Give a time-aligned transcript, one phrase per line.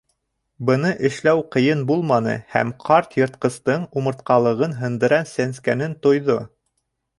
[0.69, 6.43] Быны эшләү ҡыйын булманы һәм ҡарт йыртҡыстың умыртҡалығын һындыра сәнскәнен тойҙо.